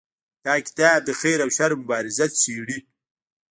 دا 0.45 0.53
کتاب 0.65 0.99
د 1.05 1.09
خیر 1.21 1.39
او 1.45 1.49
شر 1.57 1.71
مبارزه 1.81 2.25
څیړي. 2.41 2.77